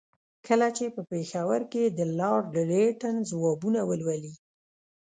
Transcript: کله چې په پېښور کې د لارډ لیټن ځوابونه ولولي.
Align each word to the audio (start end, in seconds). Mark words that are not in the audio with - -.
کله 0.47 0.67
چې 0.77 0.85
په 0.95 1.01
پېښور 1.11 1.61
کې 1.71 1.83
د 1.97 1.99
لارډ 2.19 2.49
لیټن 2.69 3.15
ځوابونه 3.29 3.79
ولولي. 3.89 4.33